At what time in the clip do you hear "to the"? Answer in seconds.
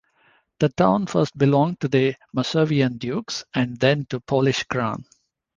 1.81-2.15, 4.05-4.21